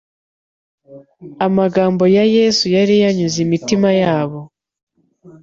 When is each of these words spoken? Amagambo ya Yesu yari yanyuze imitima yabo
Amagambo 1.45 2.03
ya 2.15 2.25
Yesu 2.35 2.65
yari 2.75 2.95
yanyuze 3.03 3.37
imitima 3.45 3.89
yabo 4.01 4.39